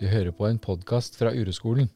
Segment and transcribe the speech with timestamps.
[0.00, 1.90] Du hører på en podkast fra Ureskolen.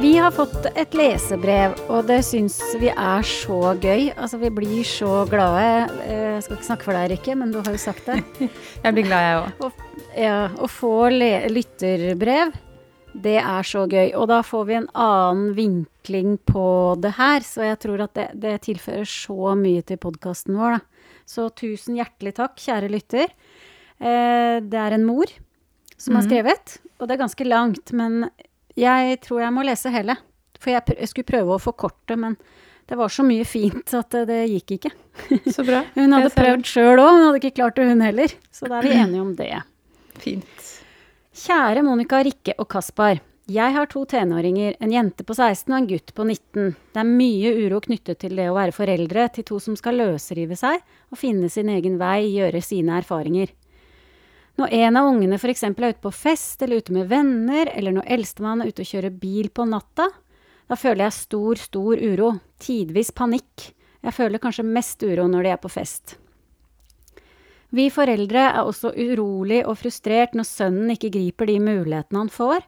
[0.00, 4.10] Vi har fått et lesebrev, og det syns vi er så gøy.
[4.20, 5.88] Altså, vi blir så glade.
[6.04, 8.18] Eh, Jeg skal ikke snakke for deg, Rikke, men du har jo sagt det.
[8.84, 9.78] Jeg blir glad, jeg òg.
[10.16, 12.52] Ja, å få le- lytterbrev,
[13.22, 14.10] det er så gøy.
[14.18, 16.66] Og da får vi en annen vinkling på
[17.00, 21.12] det her, så jeg tror at det, det tilfører så mye til podkasten vår, da.
[21.26, 23.32] Så tusen hjertelig takk, kjære lytter.
[23.98, 25.26] Eh, det er en mor
[25.96, 26.28] som har Mhm.
[26.30, 28.30] skrevet, og det er ganske langt, men
[28.76, 30.16] jeg tror jeg må lese hele.
[30.60, 32.36] For jeg, pr jeg skulle prøve å forkorte, men
[32.88, 34.92] det var så mye fint at det, gikk ikke.
[35.56, 35.82] Så bra.
[35.96, 38.28] Hun hadde prøvd sjøl òg, hun hadde ikke klart det hun heller.
[38.52, 39.50] Så da er vi enige om det.
[40.22, 40.62] Fint.
[41.36, 43.18] Kjære Monica, Rikke og Kaspar.
[43.52, 46.70] Jeg har to tenåringer, en jente på 16 og en gutt på 19.
[46.94, 50.56] Det er mye uro knyttet til det å være foreldre til to som skal løsrive
[50.56, 50.80] seg
[51.12, 53.52] og finne sin egen vei, gjøre sine erfaringer.
[54.56, 55.66] Når en av ungene f.eks.
[55.68, 59.20] er ute på fest eller ute med venner, eller når eldstemann er ute og kjører
[59.20, 60.08] bil på natta,
[60.66, 62.32] da føler jeg stor, stor uro.
[62.56, 63.74] Tidvis panikk.
[64.00, 66.16] Jeg føler kanskje mest uro når de er på fest.
[67.74, 72.62] Vi foreldre er også urolig og frustrert når sønnen ikke griper de mulighetene han får,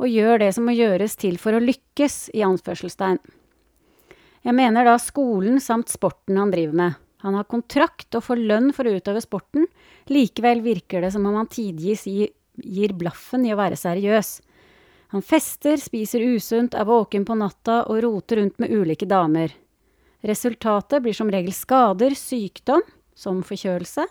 [0.00, 3.20] og gjør det som må gjøres til for å lykkes, i anførselstegn.
[4.40, 7.00] Jeg mener da skolen samt sporten han driver med.
[7.20, 9.66] Han har kontrakt og får lønn for å utøve sporten,
[10.08, 14.38] likevel virker det som om han tidvis gir, blaffen i å være seriøs.
[15.12, 19.52] Han fester, spiser usunt, er våken på natta og roter rundt med ulike damer.
[20.24, 22.84] Resultatet blir som regel skader, sykdom,
[23.16, 24.06] som forkjølelse,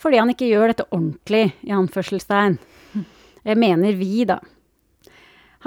[0.00, 2.58] fordi han ikke gjør dette ordentlig, i anførselstegn.
[3.46, 4.40] Jeg mener vi, da.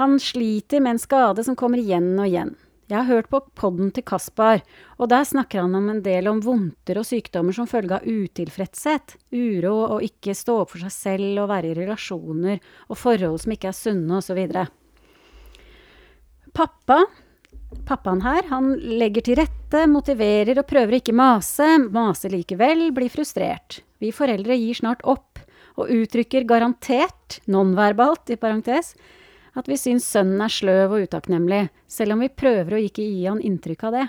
[0.00, 2.52] Han sliter med en skade som kommer igjen og igjen.
[2.90, 4.64] Jeg har hørt på podden til Kaspar,
[4.98, 9.14] og der snakker han om en del om vondter og sykdommer som følge av utilfredshet,
[9.30, 13.54] uro og ikke stå opp for seg selv og være i relasjoner og forhold som
[13.54, 14.40] ikke er sunne osv.
[16.50, 16.98] Pappa,
[17.86, 23.80] pappaen her, han legger til rette, motiverer og prøver ikke mase, maser likevel, blir frustrert.
[24.00, 25.40] Vi foreldre gir snart opp,
[25.78, 28.94] og uttrykker garantert, nonverbalt i parentes,
[29.58, 33.26] at vi syns sønnen er sløv og utakknemlig, selv om vi prøver å ikke gi
[33.26, 34.06] han inntrykk av det.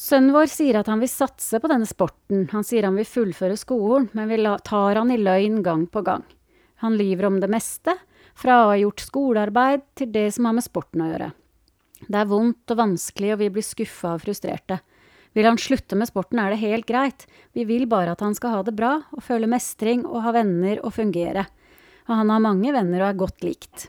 [0.00, 3.58] Sønnen vår sier at han vil satse på denne sporten, han sier han vil fullføre
[3.60, 6.24] skolen, men vi tar han i løgn gang på gang.
[6.80, 7.98] Han lyver om det meste,
[8.40, 11.32] fra å ha gjort skolearbeid til det som har med sporten å gjøre.
[12.10, 14.80] Det er vondt og vanskelig, og vi blir skuffa og frustrerte.
[15.36, 18.56] Vil han slutte med sporten, er det helt greit, vi vil bare at han skal
[18.56, 21.46] ha det bra og føle mestring og ha venner og fungere.
[22.10, 23.86] Og han har mange venner og er godt likt.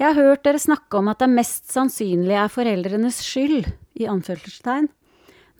[0.00, 4.88] Jeg har hørt dere snakke om at det mest sannsynlig er foreldrenes skyld, i anførselstegn,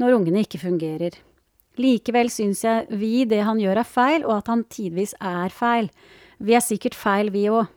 [0.00, 1.14] når ungene ikke fungerer.
[1.78, 5.92] Likevel syns jeg vi det han gjør er feil, og at han tidvis er feil.
[6.42, 7.68] Vi er sikkert feil, vi òg.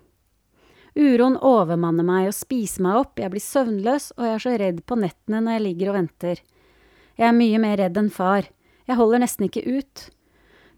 [0.95, 4.81] Uroen overmanner meg og spiser meg opp, jeg blir søvnløs, og jeg er så redd
[4.87, 6.41] på nettene når jeg ligger og venter.
[7.19, 8.47] Jeg er mye mer redd enn far.
[8.87, 10.05] Jeg holder nesten ikke ut.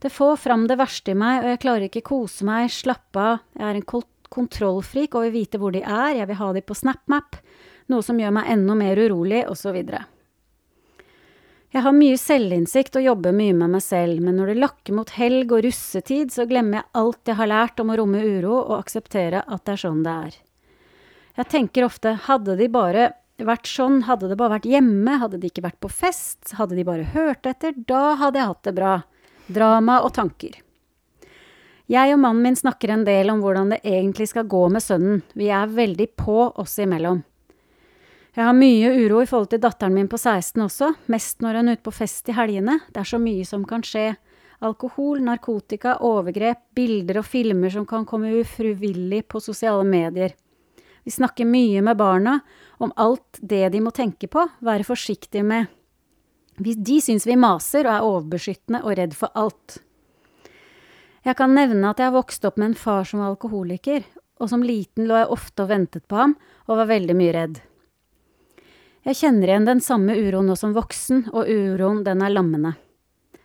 [0.02, 3.40] Det får fram det verste i meg, og jeg klarer ikke kose meg, slappe av,
[3.58, 6.78] jeg er en kontrollfrik og vil vite hvor de er, jeg vil ha de på
[6.78, 7.40] SnapMap,
[7.94, 9.80] noe som gjør meg enda mer urolig, osv.
[11.78, 15.12] Jeg har mye selvinnsikt og jobber mye med meg selv, men når det lakker mot
[15.14, 18.80] helg og russetid, så glemmer jeg alt jeg har lært om å romme uro og
[18.80, 20.40] akseptere at det er sånn det er.
[21.38, 25.52] Jeg tenker ofte, hadde de bare vært sånn, hadde det bare vært hjemme, hadde de
[25.52, 28.98] ikke vært på fest, hadde de bare hørt etter, da hadde jeg hatt det bra.
[29.46, 30.58] Drama og tanker.
[31.94, 35.22] Jeg og mannen min snakker en del om hvordan det egentlig skal gå med sønnen,
[35.38, 37.22] vi er veldig på oss imellom.
[38.38, 41.70] Jeg har mye uro i forhold til datteren min på 16 også, mest når hun
[41.72, 44.12] er ute på fest i helgene, det er så mye som kan skje.
[44.62, 50.36] Alkohol, narkotika, overgrep, bilder og filmer som kan komme ufrivillig på sosiale medier.
[51.02, 52.36] Vi snakker mye med barna
[52.78, 55.72] om alt det de må tenke på, være forsiktige med.
[56.62, 59.80] De syns vi maser og er overbeskyttende og redd for alt.
[61.26, 64.06] Jeg kan nevne at jeg har vokst opp med en far som var alkoholiker,
[64.38, 66.38] og som liten lå jeg ofte og ventet på ham,
[66.70, 67.58] og var veldig mye redd.
[69.08, 72.74] Jeg kjenner igjen den samme uroen nå som voksen, og uroen den er lammende.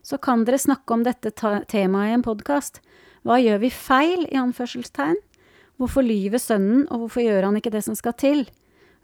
[0.02, 1.30] Så kan dere snakke om dette
[1.70, 2.80] temaet i en podkast.
[3.22, 5.20] Hva gjør vi feil, i anførselstegn?
[5.78, 8.42] Hvorfor lyver sønnen, og hvorfor gjør han ikke det som skal til?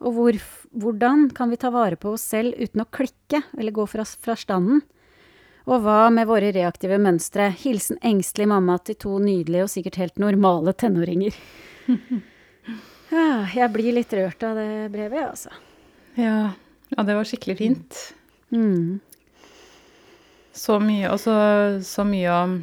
[0.03, 0.41] Og hvor,
[0.75, 4.35] hvordan kan vi ta vare på oss selv uten å klikke eller gå fra, fra
[4.35, 4.83] standen?
[5.71, 7.53] Og hva med våre reaktive mønstre?
[7.63, 11.39] Hilsen engstelig mamma til to nydelige og sikkert helt normale tenåringer.
[13.55, 15.55] Jeg blir litt rørt av det brevet, altså.
[16.19, 16.53] Ja.
[16.89, 17.99] Ja, det var skikkelig fint.
[18.51, 18.99] Mm.
[20.53, 21.35] Så mye, og så,
[21.85, 22.55] så mye om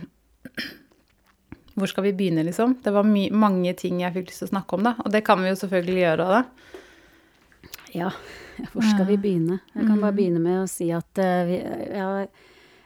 [1.75, 2.78] Hvor skal vi begynne, liksom?
[2.84, 4.96] Det var mange ting jeg fikk lyst til å snakke om, da.
[5.04, 6.42] Og det kan vi jo selvfølgelig gjøre da.
[7.96, 8.12] Ja,
[8.72, 9.60] hvor skal vi begynne?
[9.74, 11.60] Jeg kan bare begynne med å si at uh, vi,
[11.96, 12.07] ja,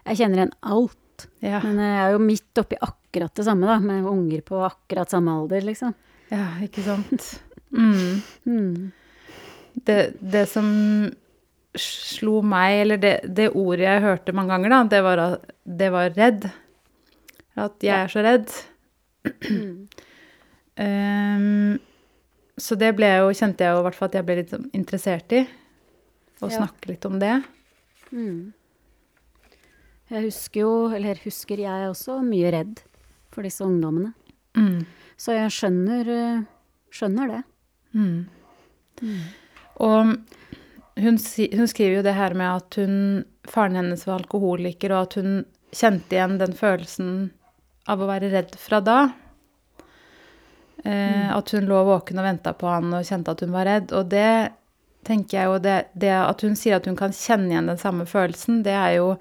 [0.09, 1.25] jeg kjenner igjen alt.
[1.43, 5.11] Ja, Men jeg er jo midt oppi akkurat det samme, da, med unger på akkurat
[5.13, 5.93] samme alder, liksom.
[6.33, 7.35] ja ikke sant.
[7.69, 8.21] Mm.
[8.49, 8.89] Mm.
[9.85, 10.67] Det, det som
[11.79, 15.89] slo meg, eller det, det ordet jeg hørte mange ganger, da, det var, at- det
[15.93, 16.49] var redd.
[17.59, 18.49] At jeg er så redd.
[20.79, 21.79] um,
[22.65, 24.53] så det ble jeg jo, kjente jeg jo i hvert fall at jeg ble litt
[24.75, 25.43] interessert i.
[26.39, 26.55] Å Ja.
[26.61, 27.35] snakke litt om det.
[28.15, 28.53] Mm.
[30.09, 32.79] Jeg husker jo, eller husker jeg også, mye redd
[33.29, 34.13] for disse ungdommene.
[34.57, 34.85] Mm.
[35.19, 36.41] Så jeg skjønner, eh,
[36.95, 37.43] skjønner det.
[37.93, 38.25] Mm.
[39.79, 40.13] Og
[40.99, 41.17] hun,
[41.55, 45.41] hun skriver jo det her med at hun, faren hennes var alkoholiker, og at hun
[45.75, 47.11] kjente igjen den følelsen
[47.89, 48.99] av å være redd fra da.
[50.83, 53.93] Eh, At hun lå våken og venta på han og kjente at hun var redd.
[53.95, 54.55] Og det
[55.07, 58.07] tenker jeg jo det, det at hun sier at hun kan kjenne igjen den samme
[58.09, 59.13] følelsen, det er jo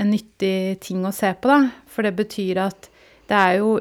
[0.00, 1.72] en nyttig ting å se på, da.
[1.90, 2.88] For det betyr at
[3.30, 3.80] det er jo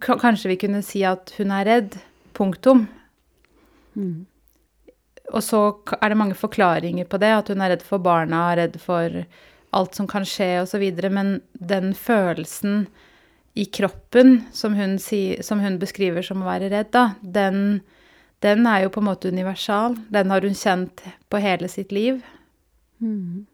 [0.00, 1.96] Kanskje vi kunne si at hun er redd.
[2.32, 2.86] Punktum.
[3.98, 4.24] Mm.
[5.32, 5.60] Og så
[6.00, 9.22] er det mange forklaringer på det, at hun er redd for barna, redd for
[9.74, 10.84] alt som kan skje osv.
[11.10, 12.86] Men den følelsen
[13.54, 17.80] i kroppen som hun, si, som hun beskriver som å være redd, da, den,
[18.44, 19.96] den er jo på en måte universal.
[20.12, 22.20] Den har hun kjent på hele sitt liv.
[22.98, 23.46] Mm.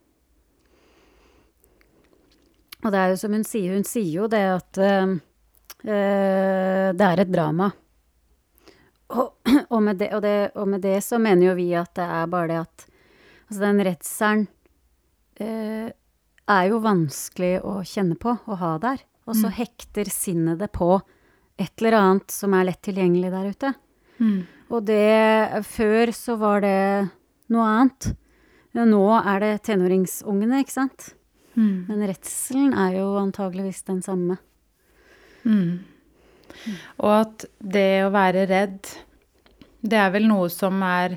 [2.80, 5.14] Og det er jo som hun sier, hun sier jo det at eh,
[5.84, 7.70] det er et drama.
[9.10, 9.32] Og,
[9.74, 12.30] og, med det, og, det, og med det så mener jo vi at det er
[12.30, 12.86] bare det at
[13.50, 14.44] Altså den redselen
[15.42, 15.88] eh,
[16.50, 19.00] er jo vanskelig å kjenne på og ha der.
[19.26, 21.00] Og så hekter sinnet det på
[21.58, 23.72] et eller annet som er lett tilgjengelig der ute.
[24.70, 27.10] Og det Før så var det
[27.50, 28.12] noe annet.
[28.76, 31.10] Men Nå er det tenåringsungene, ikke sant?
[31.58, 31.90] Mm.
[31.90, 34.38] Men redselen er jo antageligvis den samme.
[35.42, 35.82] Mm.
[37.00, 38.80] Og at det å være redd,
[39.80, 41.16] det er vel noe som er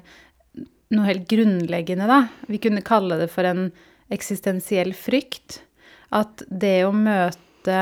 [0.93, 2.19] noe helt grunnleggende, da.
[2.47, 3.67] Vi kunne kalle det for en
[4.13, 5.61] eksistensiell frykt.
[6.13, 7.79] At det å møte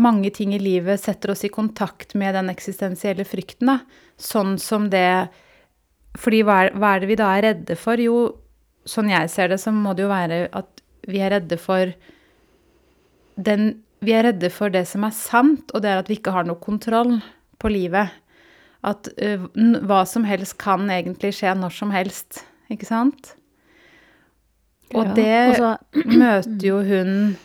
[0.00, 3.80] mange ting i livet setter oss i kontakt med den eksistensielle frykten, da.
[4.20, 5.30] Sånn som det
[6.18, 8.00] Fordi hva er, hva er det vi da er redde for?
[8.02, 8.16] Jo,
[8.82, 11.92] sånn jeg ser det, så må det jo være at vi er redde for
[13.38, 16.32] den Vi er redde for det som er sant, og det er at vi ikke
[16.32, 17.18] har noe kontroll
[17.60, 18.08] på livet.
[18.86, 19.44] At uh,
[19.84, 23.34] hva som helst kan egentlig skje når som helst, ikke sant?
[24.94, 25.76] Og Ja, det og så-
[26.24, 27.36] møter jo hun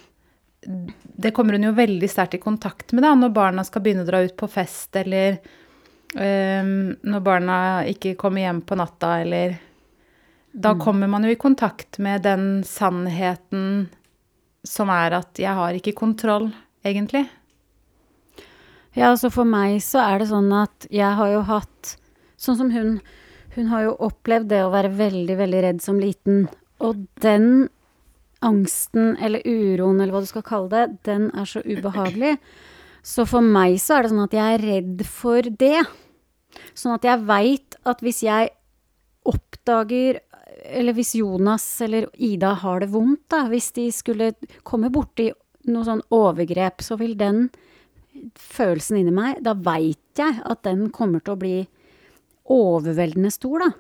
[1.16, 4.08] Det kommer hun jo veldig sterkt i kontakt med da, når barna skal begynne å
[4.10, 5.38] dra ut på fest, eller
[6.18, 9.60] øhm, når barna ikke kommer hjem på natta, eller
[10.56, 13.90] Da kommer man jo i kontakt med den sannheten
[14.68, 16.50] som er at jeg har ikke kontroll,
[16.86, 17.26] egentlig.
[18.96, 21.96] Ja, altså for meg så er det sånn at jeg har jo hatt
[22.36, 22.98] Sånn som hun.
[23.56, 26.50] Hun har jo opplevd det å være veldig, veldig redd som liten.
[26.84, 27.70] Og den
[28.46, 32.36] angsten eller uroen eller hva du skal kalle det, den er så ubehagelig.
[33.06, 35.86] Så for meg så er det sånn at jeg er redd for det.
[36.76, 38.52] Sånn at jeg veit at hvis jeg
[39.26, 40.20] oppdager
[40.64, 44.32] Eller hvis Jonas eller Ida har det vondt, da, hvis de skulle
[44.64, 45.30] komme borti
[45.68, 47.48] noe sånn overgrep, så vil den
[48.40, 51.56] følelsen inni meg, da veit jeg at den kommer til å bli
[52.54, 53.72] overveldende stor, da.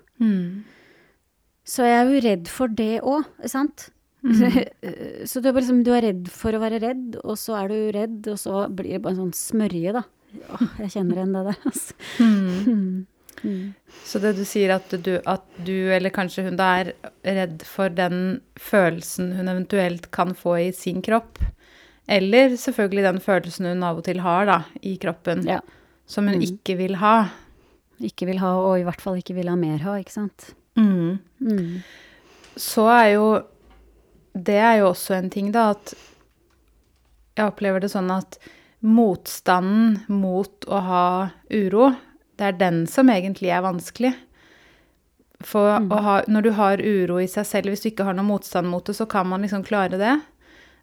[1.65, 3.89] Så jeg er jo redd for det òg, sant?
[5.29, 7.75] Så du er, liksom, du er redd for å være redd, og så er du
[7.93, 10.01] redd, og så blir det bare en sånn smørje, da.
[10.49, 11.93] Åh, jeg kjenner igjen det der, altså.
[14.05, 16.93] Så det du sier at du, at du, eller kanskje hun da, er
[17.25, 21.39] redd for den følelsen hun eventuelt kan få i sin kropp,
[22.07, 25.59] eller selvfølgelig den følelsen hun av og til har da, i kroppen, Ja.
[26.05, 26.45] som hun Mm.
[26.49, 27.29] ikke vil ha.
[28.01, 30.53] Ikke vil ha, og i hvert fall ikke vil ha mer ha, ikke sant?
[30.77, 31.19] Mm.
[31.39, 31.83] Mm.
[32.57, 33.43] Så er jo
[34.35, 35.93] Det er jo også en ting, da, at
[37.37, 38.37] jeg opplever det sånn at
[38.83, 41.05] motstanden mot å ha
[41.49, 41.93] uro,
[42.35, 44.13] det er den som egentlig er vanskelig.
[45.45, 48.27] For å ha, når du har uro i seg selv, hvis du ikke har noe
[48.27, 50.15] motstand mot det, så kan man liksom klare det.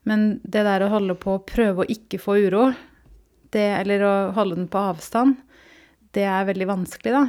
[0.09, 2.67] Men det der å holde på å prøve å ikke få uro,
[3.53, 5.39] det, eller å holde den på avstand,
[6.17, 7.25] det er veldig vanskelig, da.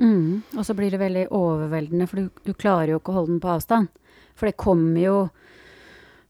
[0.00, 0.42] Mm.
[0.58, 3.42] Og så blir det veldig overveldende, for du, du klarer jo ikke å holde den
[3.44, 3.92] på avstand.
[4.34, 5.18] For det kommer jo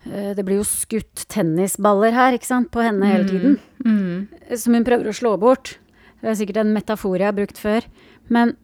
[0.04, 3.56] eh, Det blir jo skutt tennisballer her, ikke sant, på henne hele tiden.
[3.84, 4.28] Mm.
[4.60, 5.78] Som hun prøver å slå bort.
[6.24, 7.84] Det er sikkert en metafor jeg har brukt før.
[8.32, 8.54] Men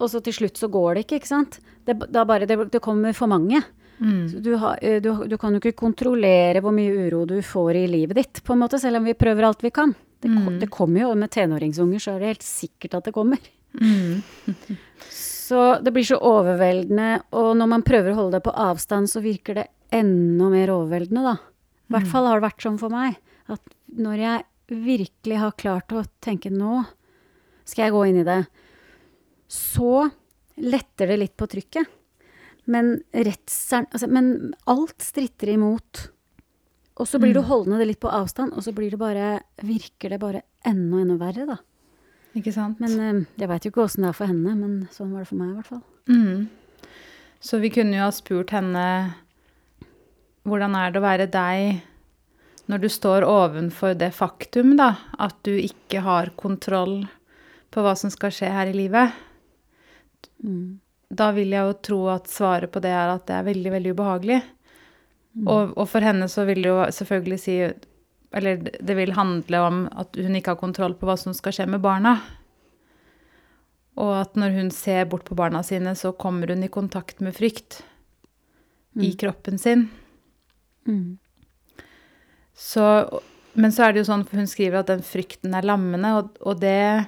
[0.00, 1.58] Og så til slutt så går det ikke, ikke sant.
[1.86, 3.60] Det, da bare, det, det kommer for mange.
[4.00, 4.40] Mm.
[4.42, 7.84] Du, har, eh, du, du kan jo ikke kontrollere hvor mye uro du får i
[7.86, 9.92] livet ditt, på en måte, selv om vi prøver alt vi kan.
[10.22, 10.58] Det, Mm.
[10.60, 13.38] det kommer jo med tenåringsunger, så er det helt sikkert at det kommer.
[13.78, 14.22] Mm.
[15.10, 19.20] Så det blir så overveldende, og når man prøver å holde det på avstand, så
[19.20, 21.34] virker det enda mer overveldende, da.
[21.90, 23.18] I hvert fall har det vært sånn for meg.
[23.52, 23.60] At
[23.92, 24.44] når jeg
[24.86, 26.84] virkelig har klart å tenke nå
[27.64, 28.40] skal jeg gå inn i det,
[29.52, 30.08] så
[30.62, 31.98] letter det litt på trykket.
[32.70, 36.06] Men redselen altså, Men alt stritter imot.
[37.00, 40.12] Og så blir du holdende det litt på avstand, og så blir det bare, virker
[40.12, 41.56] det bare enda, enda verre, da.
[42.36, 42.80] Ikke sant?
[42.80, 45.30] Men eh, jeg veit jo ikke åssen det er for henne, men sånn var det
[45.30, 45.82] for meg i hvert fall.
[46.12, 46.92] Mm.
[47.42, 48.84] Så vi kunne jo ha spurt henne
[50.48, 51.82] hvordan er det å være deg
[52.70, 57.02] når du står ovenfor det faktum da, at du ikke har kontroll
[57.72, 59.14] på hva som skal skje her i livet.
[60.44, 60.80] Mm.
[61.12, 63.94] Da vil jeg jo tro at svaret på det er at det er veldig, veldig
[63.96, 64.42] ubehagelig.
[65.46, 67.54] Og, og for henne så vil det jo selvfølgelig si
[68.36, 71.66] Eller det vil handle om at hun ikke har kontroll på hva som skal skje
[71.68, 72.14] med barna.
[74.00, 77.36] Og at når hun ser bort på barna sine, så kommer hun i kontakt med
[77.36, 77.82] frykt
[78.96, 79.16] i Mm.
[79.16, 79.88] kroppen sin.
[80.86, 81.18] Mm.
[82.54, 83.20] Så,
[83.52, 86.36] men så er det jo sånn, for hun skriver at den frykten er lammende, og,
[86.40, 87.06] og det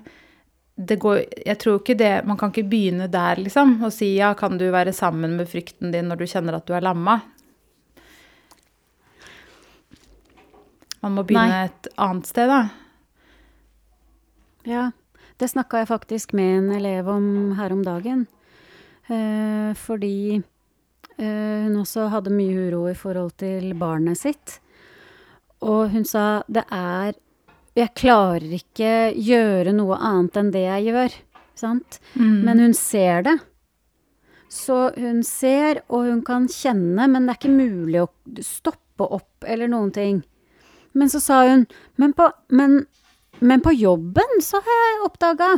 [0.75, 4.59] går Jeg tror ikke det Man kan ikke begynne der, liksom, og si ja, kan
[4.59, 7.21] du være sammen med frykten din når du kjenner at du er lamma?
[11.04, 11.69] Man må begynne Nei.
[11.69, 12.62] et annet sted, da.
[14.64, 14.88] Ja,
[15.37, 17.26] det snakka jeg faktisk med en elev om
[17.59, 18.25] her om dagen.
[19.12, 24.59] Eh, fordi eh, hun også hadde mye uro i forhold til barnet sitt.
[25.61, 27.12] Og hun sa det er
[27.75, 31.16] Jeg klarer ikke gjøre noe annet enn det jeg gjør.
[31.59, 31.99] Sant?
[32.47, 33.35] Men hun ser det.
[34.54, 38.11] Så hun ser, og hun kan kjenne, men det er ikke mulig å
[38.45, 40.21] stoppe opp eller noen ting.
[40.95, 41.64] Men så sa hun
[41.99, 42.85] Men på, men,
[43.40, 45.50] men på jobben så har jeg oppdaga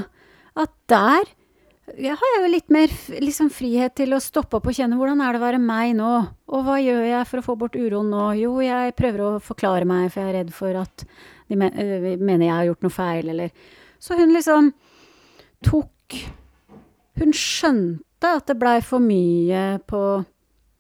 [0.56, 1.34] at der
[1.94, 2.90] jeg har jo litt mer
[3.22, 6.14] liksom, frihet til å stoppe opp og kjenne hvordan er det å være meg nå?
[6.50, 8.24] Og hva gjør jeg for å få bort uroen nå?
[8.40, 11.04] Jo, jeg prøver å forklare meg, for jeg er redd for at
[11.48, 11.72] de men,
[12.20, 13.50] mener jeg har gjort noe feil, eller
[14.02, 14.72] Så hun liksom
[15.64, 16.16] tok
[17.16, 20.00] Hun skjønte at det blei for mye på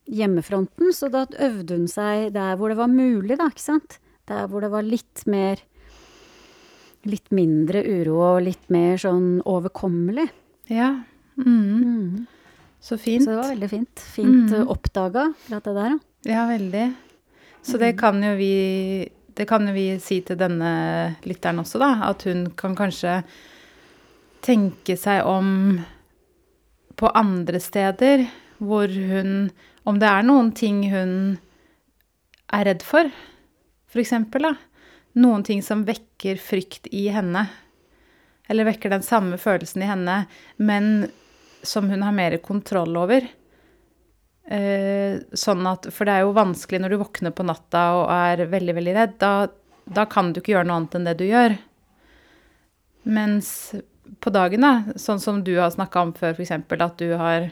[0.06, 3.98] hjemmefronten, så da øvde hun seg der hvor det var mulig, da, ikke sant?
[4.28, 5.62] Der hvor det var litt mer
[7.06, 10.24] Litt mindre uro og litt mer sånn overkommelig.
[10.74, 10.88] Ja.
[11.38, 11.82] Mm.
[11.86, 12.24] Mm.
[12.82, 13.22] Så fint.
[13.22, 14.02] Så det var veldig fint.
[14.16, 14.64] Fint Mm.
[14.64, 14.68] mm.
[14.74, 15.98] oppdaga, akkurat det der, ja.
[16.32, 16.86] Ja, veldig.
[17.62, 20.70] Så det kan jo vi Det kan vi si til denne
[21.28, 21.90] lytteren også, da.
[22.08, 23.20] At hun kan kanskje
[24.44, 25.78] tenke seg om
[26.96, 28.24] på andre steder
[28.56, 29.50] hvor hun
[29.86, 31.10] Om det er noen ting hun
[32.50, 33.06] er redd for,
[34.42, 34.50] da.
[35.14, 37.44] Noen ting som vekker frykt i henne.
[38.50, 40.16] Eller vekker den samme følelsen i henne,
[40.58, 41.06] men
[41.62, 43.28] som hun har mer kontroll over.
[44.46, 48.44] Eh, sånn at, for det er jo vanskelig når du våkner på natta og er
[48.52, 49.16] veldig, veldig redd.
[49.22, 49.32] Da,
[49.86, 51.56] da kan du ikke gjøre noe annet enn det du gjør.
[53.06, 53.50] Mens
[54.22, 56.54] på dagen, da, sånn som du har snakka om før, f.eks.
[56.54, 57.50] at du har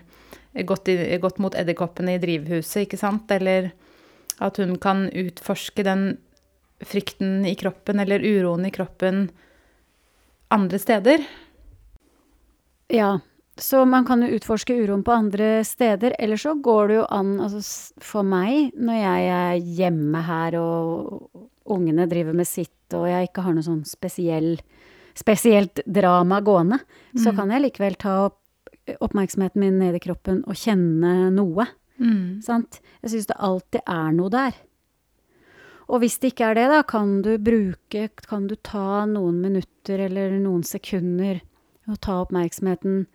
[0.66, 3.30] gått, i, gått mot edderkoppene i drivhuset, ikke sant?
[3.34, 3.72] Eller
[4.42, 6.14] at hun kan utforske den
[6.84, 9.28] frykten i kroppen eller uroen i kroppen
[10.54, 11.22] andre steder.
[12.92, 13.16] Ja,
[13.60, 17.34] så man kan jo utforske uroen på andre steder, eller så går det jo an,
[17.40, 17.60] altså
[18.02, 21.30] for meg, når jeg er hjemme her og
[21.70, 24.56] ungene driver med sitt, og jeg ikke har noe sånn spesiell,
[25.14, 26.80] spesielt drama gående,
[27.14, 27.36] så Mm.
[27.36, 28.40] kan jeg likevel ta opp
[29.00, 31.64] oppmerksomheten min ned i kroppen og kjenne noe.
[31.98, 32.42] Mm.
[32.42, 32.80] Sant?
[33.02, 34.52] Jeg syns det alltid er noe der.
[35.88, 40.00] Og hvis det ikke er det, da, kan du bruke Kan du ta noen minutter
[40.06, 41.40] eller noen sekunder
[41.88, 43.06] og ta oppmerksomheten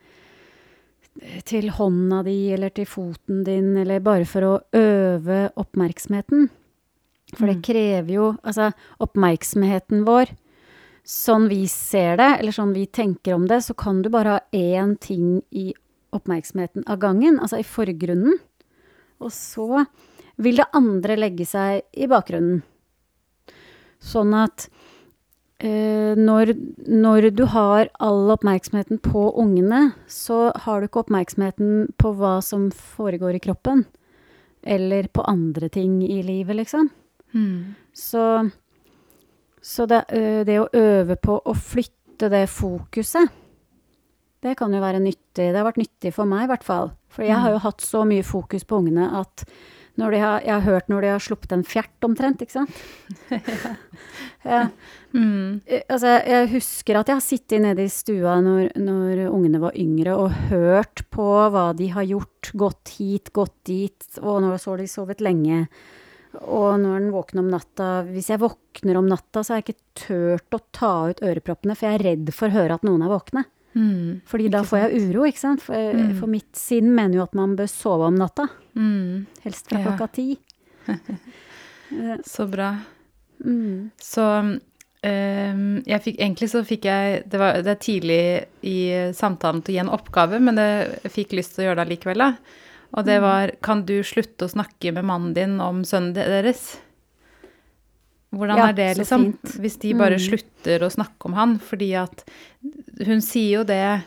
[1.44, 6.50] til hånda di eller til foten din, eller bare for å øve oppmerksomheten.
[7.36, 7.62] For det Mm.
[7.62, 10.30] krever jo Altså, oppmerksomheten vår
[11.06, 14.39] Sånn vi ser det, eller sånn vi tenker om det, så kan du bare ha
[14.54, 15.74] én ting i
[16.13, 18.38] oppmerksomheten av gangen, altså i forgrunnen.
[19.20, 19.88] Og så
[20.38, 22.62] vil det andre legge seg i bakgrunnen.
[24.00, 24.70] Sånn at
[25.60, 26.54] når,
[26.88, 32.70] når du har all oppmerksomheten på ungene, så har du ikke oppmerksomheten på hva som
[32.72, 33.84] foregår i kroppen.
[34.63, 36.89] Eller på andre ting i livet, liksom.
[37.36, 37.75] Mm.
[37.94, 38.50] Så,
[39.62, 43.28] så det, ø, det å øve på å flytte det fokuset,
[44.39, 45.50] det kan jo være nyttig.
[45.51, 46.94] Det har vært nyttig for meg, i hvert fall.
[47.12, 49.44] For jeg har jo hatt så mye fokus på ungene at
[50.00, 52.78] har, jeg har hørt når de har sluppet en fjert omtrent, ikke sant?
[54.48, 54.70] ja.
[55.13, 55.62] Mm.
[55.66, 59.74] Eh, Altså, jeg husker at jeg har sittet nede i stua når, når ungene var
[59.80, 62.51] yngre, og hørt på hva de har gjort.
[62.56, 65.68] Gått hit, gått dit, og nå så har de sovet lenge.
[66.46, 70.04] Og når den våkner om natta Hvis jeg våkner om natta, så har jeg ikke
[70.06, 73.10] turt å ta ut øreproppene, for jeg er redd for å høre at noen er
[73.10, 73.44] våkne.
[73.74, 74.22] Mm.
[74.30, 75.62] Fordi da får jeg uro, ikke sant.
[75.62, 76.13] For, Mm.
[76.20, 78.46] for mitt sinn mener jo at man bør sove om natta.
[78.78, 79.25] Mm.
[79.44, 80.38] Helst fra klokka ti.
[81.92, 82.75] Eh, Så bra.
[83.46, 83.89] mm.
[83.98, 84.60] Så ehm,
[85.01, 88.22] jeg fikk, egentlig så fikk jeg det, var, det er tidlig
[88.68, 88.77] i
[89.15, 90.65] samtalen til å gi en oppgave, men det,
[91.06, 92.18] jeg fikk lyst til å gjøre det allikevel.
[92.25, 92.34] Da.
[92.98, 96.79] Og det var Kan du slutte å snakke med mannen din om sønnen deres?
[98.36, 99.38] Hvordan Ja, er det, liksom?
[99.62, 100.25] Hvis de bare Mm.
[100.27, 102.24] slutter å snakke om han, fordi at
[103.06, 104.03] Hun sier jo det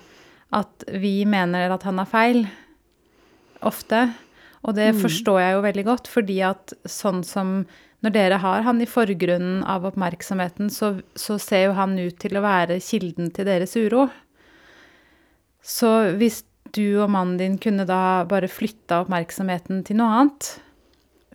[0.53, 2.47] at vi mener at han har feil,
[3.63, 4.13] ofte.
[4.65, 5.01] Og det Mm.
[5.01, 7.67] forstår jeg jo veldig godt, fordi at sånn som
[8.03, 12.35] når dere har han i forgrunnen av oppmerksomheten, så, så ser jo han ut til
[12.39, 14.09] å være kilden til deres uro.
[15.63, 16.41] Så hvis
[16.75, 20.47] du og mannen din kunne da bare flytta oppmerksomheten til noe annet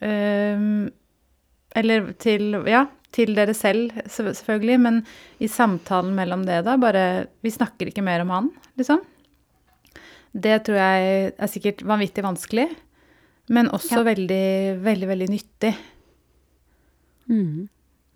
[0.04, 0.88] øhm,
[1.78, 4.98] Eller til Ja, til dere selv- selvfølgelig, men
[5.40, 9.00] i samtalen mellom det, da, bare Vi snakker ikke mer om han, liksom.
[10.36, 12.66] Det tror jeg er sikkert vanvittig vanskelig,
[13.48, 14.04] men også Ja.
[14.04, 15.72] veldig, veldig, veldig nyttig.
[17.28, 17.68] Mm.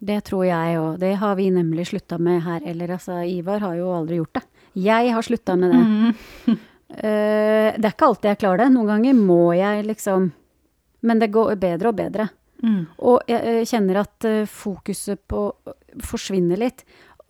[0.03, 0.99] Det tror jeg òg.
[0.99, 2.63] Det har vi nemlig slutta med her.
[2.67, 4.45] Eller altså, Ivar har jo aldri gjort det.
[4.83, 5.83] Jeg har slutta med det.
[5.83, 6.57] Mm.
[6.57, 8.73] uh, det er ikke alltid jeg klarer det.
[8.75, 10.33] Noen ganger må jeg liksom
[11.03, 12.29] Men det går bedre og bedre.
[12.63, 12.83] Mm.
[13.03, 15.49] Og jeg eh, kjenner at eh, fokuset på
[16.07, 16.85] forsvinner litt.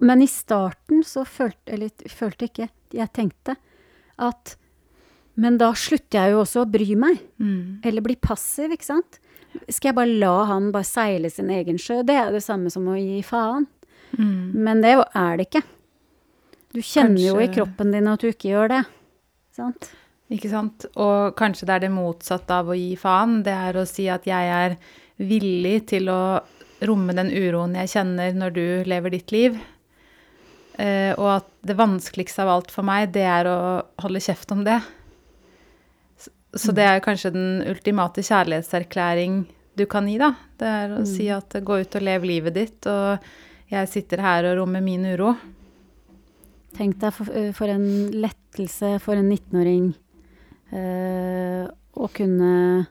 [0.05, 3.55] Men i starten så følte jeg litt følte ikke Jeg tenkte
[4.21, 4.57] at
[5.41, 7.23] Men da slutter jeg jo også å bry meg.
[7.41, 7.81] Mm.
[7.89, 9.22] Eller bli passiv, ikke sant?
[9.69, 12.01] Skal jeg bare la han bare seile sin egen sjø?
[12.07, 13.67] Det er det samme som å gi faen.
[14.17, 14.53] Mm.
[14.65, 15.65] Men det er det ikke.
[16.73, 18.83] Du kjenner jo i kroppen din at du ikke gjør det.
[19.53, 19.91] Sant?
[20.33, 20.87] Ikke sant?
[20.97, 23.43] Og kanskje det er det motsatte av å gi faen.
[23.45, 24.79] Det er å si at jeg er
[25.21, 26.23] villig til å
[26.83, 29.61] romme den uroen jeg kjenner når du lever ditt liv.
[30.81, 33.59] Eh, og at det vanskeligste av alt for meg, det er å
[34.03, 34.81] holde kjeft om det.
[36.55, 39.47] Så, det er kanskje den ultimate kjærlighetserklæring
[39.79, 40.35] du kan gi, da.
[40.61, 43.25] Det er å si at gå ut og lev livet ditt, og
[43.73, 45.33] jeg sitter her og rommer min uro.
[46.77, 49.91] Tenk deg for, eh, for en lettelse for en 19-åring
[50.73, 52.87] eh, å kunne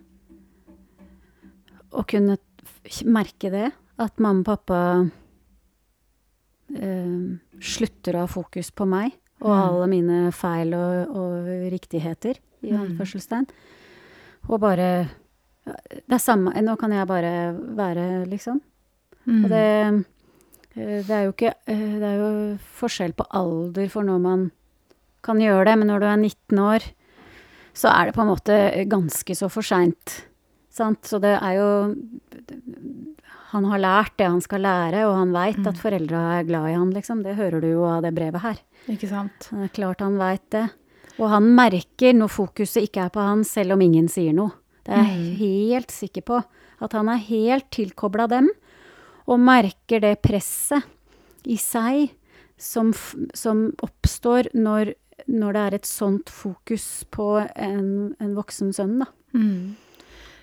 [1.92, 2.38] Å kunne
[3.04, 3.66] merke det.
[4.00, 4.78] At mamma og pappa
[6.72, 7.26] eh,
[7.60, 9.62] slutter å ha fokus på meg og Mm.
[9.66, 12.82] alle mine feil og, og riktigheter, i Mm.
[12.86, 13.48] anførselstegn.
[14.50, 15.10] Og bare
[15.64, 18.60] Det er samme Nå kan jeg bare være, liksom.
[19.28, 19.44] Mm.
[19.44, 20.06] Og det,
[20.76, 24.52] eh, det er jo ikke eh, Det er jo forskjell på alder for når man
[25.24, 26.82] kan gjøre det, men når du er 19 år,
[27.78, 30.26] så er det på en måte ganske så for seint.
[30.72, 31.04] Sant?
[31.06, 31.96] Så det er jo
[33.52, 36.74] Han har lært det han skal lære, og han veit at foreldra er glad i
[36.74, 37.22] han, liksom.
[37.22, 38.58] Det hører du jo av det brevet her.
[38.88, 39.50] Ikke sant?
[39.52, 40.70] Det er klart han veit det.
[41.20, 44.56] Og han merker når fokuset ikke er på han, selv om ingen sier noe.
[44.86, 46.40] Det er jeg helt sikker på.
[46.82, 48.50] At han er helt tilkobla dem,
[49.30, 50.88] og merker det presset
[51.46, 52.10] i seg
[52.62, 52.90] som,
[53.38, 54.94] som oppstår når,
[55.30, 57.88] når det er et sånt fokus på en,
[58.22, 59.10] en voksen sønn, da.
[59.38, 59.78] Mm.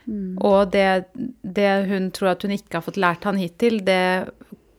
[0.08, 0.38] Mm.
[0.46, 1.10] Og det,
[1.42, 4.30] det hun tror at hun ikke har fått lært han hittil, det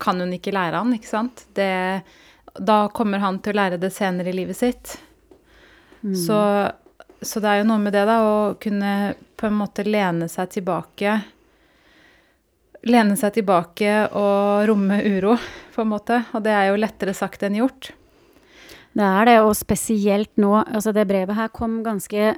[0.02, 1.46] kan hun ikke lære han, ikke sant?
[1.56, 1.70] Det,
[2.56, 4.96] da kommer han til å lære det senere i livet sitt.
[6.02, 6.16] Mm.
[6.16, 6.40] Så,
[7.22, 8.94] så det er jo noe med det, da, å kunne
[9.40, 11.20] på en måte lene seg tilbake
[12.88, 15.34] Lene seg tilbake og romme uro,
[15.76, 16.22] på en måte.
[16.32, 17.90] Og det er jo lettere sagt enn gjort.
[18.96, 22.32] Det er det, og spesielt nå Altså, det brevet her kom ganske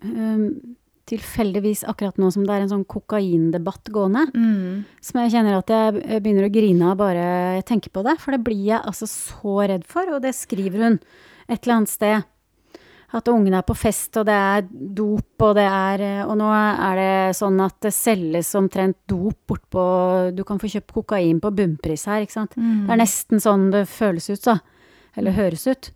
[0.00, 0.46] um,
[1.08, 4.26] tilfeldigvis akkurat nå som det er en sånn kokaindebatt gående.
[4.34, 4.88] Mm.
[5.04, 8.18] Som jeg kjenner at jeg begynner å grine av bare jeg tenker på det.
[8.22, 10.98] For det blir jeg altså så redd for, og det skriver hun
[11.48, 12.28] et eller annet sted.
[13.16, 16.48] At ungene er på fest, og det er dop, og det er eh, Og nå
[16.52, 19.84] er det sånn at det selges omtrent dop bortpå
[20.36, 22.56] Du kan få kjøpt kokain på bunnpris her, ikke sant.
[22.84, 24.58] Det er nesten sånn det føles ut, så.
[25.16, 25.90] Eller høres ut.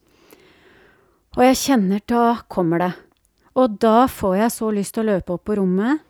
[1.36, 2.92] Og jeg kjenner da kommer det.
[3.60, 6.00] Og da får jeg så lyst til å løpe opp på rommet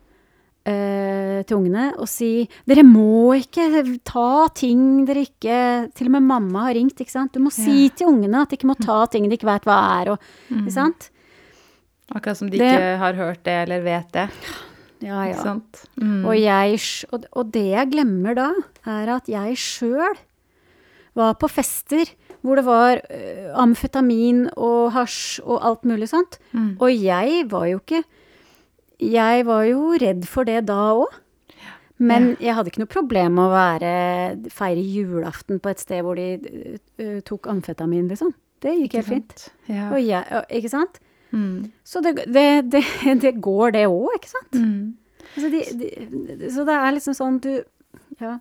[0.65, 3.65] til ungene og si Dere må ikke
[4.07, 5.57] ta ting dere ikke
[5.93, 7.33] Til og med mamma har ringt, ikke sant.
[7.35, 7.89] Du må si Ja.
[7.99, 10.19] til ungene at de ikke må ta ting de ikke vet hva er, og
[10.51, 11.09] Ikke sant?
[12.13, 14.29] Akkurat som de Det- ikke har hørt det eller vet det.
[15.01, 15.59] Ja, Ikke ja.
[15.99, 16.25] Mm.
[16.25, 16.79] Og, jeg,
[17.11, 18.51] og, og det jeg glemmer da,
[18.87, 20.15] er at jeg sjøl
[21.15, 22.05] var på fester
[22.43, 26.39] hvor det var ø, amfetamin og hasj og alt mulig sånt.
[26.53, 26.77] Mm.
[26.79, 28.03] Og jeg var jo ikke
[29.03, 31.19] Jeg var jo redd for det da òg.
[32.03, 33.91] Men jeg hadde ikke noe problem med å være,
[34.51, 38.33] feire julaften på et sted hvor de ø, tok amfetamin, liksom.
[38.63, 39.45] Det gikk helt fint.
[39.69, 39.91] Ja.
[39.99, 40.99] Jeg, og, ikke sant?
[41.33, 41.71] Mm.
[41.87, 42.83] Så det, det, det,
[43.23, 44.57] det går, det òg, ikke sant?
[44.57, 44.97] Mm.
[45.33, 47.53] Altså de, de, så det er liksom sånn du
[48.21, 48.39] Ja.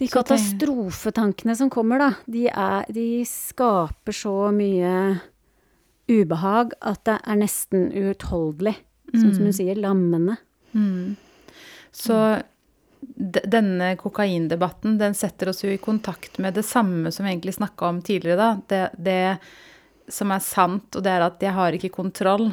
[0.00, 5.18] De katastrofetankene som kommer, da, de, er, de skaper så mye
[6.08, 8.78] ubehag at det er nesten uutholdelig.
[9.12, 10.36] Sånn som hun sier, lammende.
[10.72, 11.16] Mm.
[11.90, 12.16] Så
[13.00, 17.88] denne kokaindebatten, den setter oss jo i kontakt med det samme som vi egentlig snakka
[17.88, 18.50] om tidligere, da.
[18.66, 22.50] Det, det som er sant, og det er at jeg har ikke kontroll.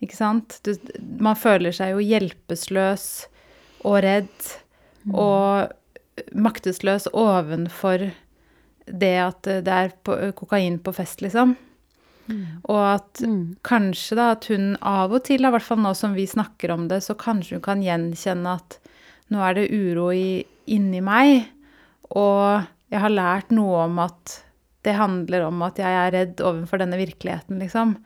[0.00, 0.60] Ikke sant?
[0.64, 0.74] Du,
[1.20, 3.06] man føler seg jo hjelpeløs
[3.88, 4.50] og redd
[5.10, 5.72] og
[6.36, 8.10] maktesløs ovenfor
[8.90, 11.54] det at det er på, kokain på fest, liksom.
[12.64, 13.56] Og at Mm.
[13.62, 16.88] kanskje da at hun av og til, i hvert fall nå som vi snakker om
[16.88, 18.78] det, så kanskje hun kan gjenkjenne at
[19.30, 21.46] nå er det uro i, inni meg,
[22.10, 24.42] og jeg har lært noe om at
[24.82, 27.96] det handler om at jeg er redd overfor denne virkeligheten, liksom.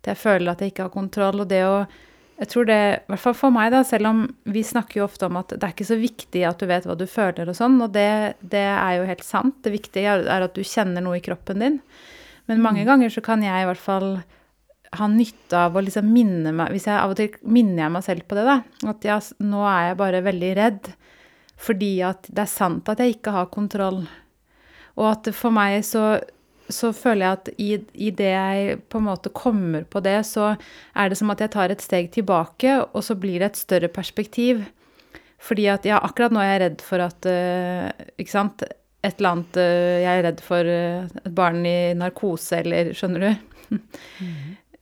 [0.00, 1.86] At jeg føler at jeg ikke har kontroll, og det å
[2.38, 5.26] jeg tror det, i hvert fall for meg, da, selv om vi snakker jo ofte
[5.26, 7.80] om at det er ikke så viktig at du vet hva du føler og sånn,
[7.82, 9.56] og det, det er jo helt sant.
[9.64, 11.80] Det viktige er, er at du kjenner noe i kroppen din.
[12.48, 14.10] Men mange ganger så kan jeg i hvert fall
[14.96, 18.06] ha nytte av å liksom minne meg Hvis jeg av og til minner jeg meg
[18.06, 18.56] selv på det, da.
[18.88, 20.90] At ja, nå er jeg bare veldig redd.
[21.58, 24.04] Fordi at det er sant at jeg ikke har kontroll.
[24.98, 26.18] Og at for meg så,
[26.70, 27.68] så føler jeg at i,
[28.08, 31.52] i det jeg på en måte kommer på det, så er det som at jeg
[31.54, 34.64] tar et steg tilbake, og så blir det et større perspektiv.
[35.42, 38.64] Fordi at ja, akkurat nå er jeg redd for at eh, Ikke sant?
[39.08, 43.24] Et eller annet eh, Jeg er redd for eh, et barn i narkose, eller Skjønner
[43.24, 43.78] du?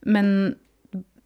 [0.07, 0.31] Men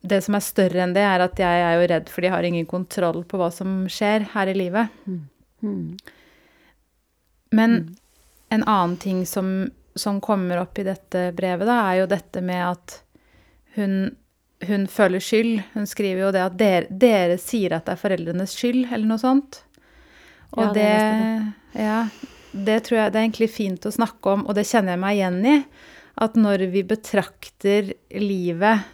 [0.01, 2.47] det som er større enn det, er at jeg er jo redd fordi jeg har
[2.47, 4.95] ingen kontroll på hva som skjer her i livet.
[5.05, 5.91] Mm.
[7.53, 7.75] Men
[8.49, 12.63] en annen ting som, som kommer opp i dette brevet, da, er jo dette med
[12.71, 12.97] at
[13.77, 13.93] hun,
[14.65, 15.61] hun føler skyld.
[15.75, 19.21] Hun skriver jo det at dere, dere sier at det er foreldrenes skyld, eller noe
[19.21, 19.61] sånt.
[20.57, 21.85] Og Ja, det det, det.
[21.85, 21.99] ja,
[22.51, 25.17] det tror jeg det er egentlig fint å snakke om, og det kjenner jeg meg
[25.17, 25.55] igjen i.
[26.21, 28.89] At når vi betrakter livet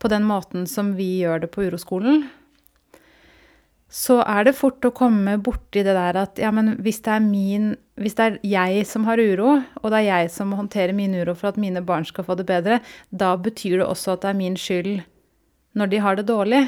[0.00, 2.24] på den måten som vi gjør det på uroskolen,
[3.94, 7.22] så er det fort å komme borti det der at ja, men hvis det er
[7.22, 10.96] min Hvis det er jeg som har uro, og det er jeg som må håndtere
[10.96, 12.80] min uro for at mine barn skal få det bedre,
[13.14, 15.04] da betyr det også at det er min skyld
[15.78, 16.64] når de har det dårlig.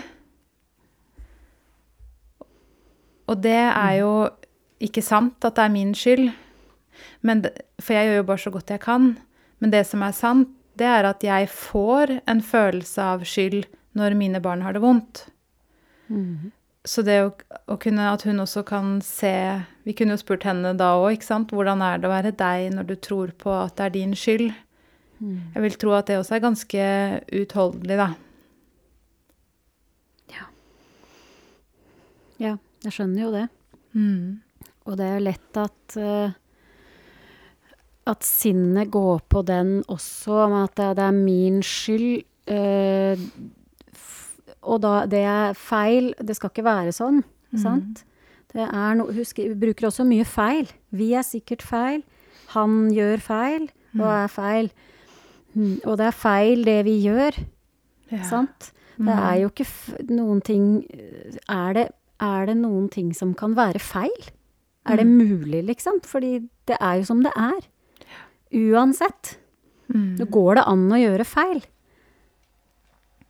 [3.26, 4.12] Og det er jo
[4.80, 6.32] ikke sant at det er min skyld,
[7.22, 9.16] men, det- for jeg gjør jo bare så godt jeg kan.
[9.60, 13.64] Men det som er sant, det er at jeg får en følelse av skyld
[13.96, 15.26] når mine barn har det vondt.
[16.10, 16.52] Mm.
[16.86, 17.32] Så det å,
[17.72, 21.24] å kunne, at hun også kan se Vi kunne jo spurt henne da òg, ikke
[21.26, 21.50] sant.
[21.50, 24.52] Hvordan er det å være deg når du tror på at det er din skyld?
[25.54, 26.86] Jeg vil tro at det også er ganske
[27.32, 28.08] utholdelig, da.
[30.30, 30.44] Ja,
[32.38, 33.46] Ja, jeg skjønner jo det.
[34.86, 36.30] Og det er jo lett at eh,
[38.06, 42.22] at sinnet går på den også, om at det, det er min skyld.
[43.94, 46.12] f- og da det er feil.
[46.22, 47.22] Det skal ikke være sånn,
[47.58, 48.04] sant?
[48.54, 50.68] Det er no, husk, vi bruker også mye feil.
[50.94, 52.02] Vi er sikkert feil.
[52.54, 53.66] Han gjør feil
[53.98, 54.70] og er feil.
[55.56, 57.32] Mm, Og det er feil det vi gjør,
[58.12, 58.22] Ja.
[58.22, 58.72] sant?
[58.98, 59.66] Det er jo ikke
[60.14, 60.86] noen ting
[61.50, 61.88] er det,
[62.20, 64.30] er det noen ting som kan være feil?
[64.86, 66.00] Er det mulig, liksom?
[66.06, 67.64] Fordi det er jo som det er.
[68.56, 69.36] Uansett.
[69.92, 70.16] Mm.
[70.20, 71.64] Nå går det an å gjøre feil.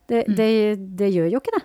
[0.07, 0.51] Det, det,
[0.99, 1.64] det gjør jo ikke det.